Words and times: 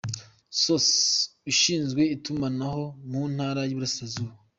Source: 0.61 0.93
Ushinzwe 1.51 2.01
Itumanaho 2.15 2.83
mu 3.09 3.21
Ntara 3.33 3.61
y’Iburasirazuba. 3.67 4.31